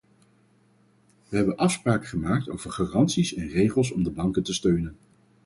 [1.29, 4.97] Wij hebben afspraken gemaakt over garanties en regels om de banken te steunen.